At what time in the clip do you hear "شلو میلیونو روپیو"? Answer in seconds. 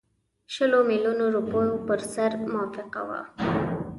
0.53-1.75